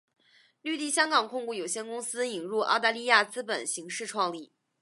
[0.63, 4.51] 绿地香港控股有限公司引入澳大利亚资本形式创立。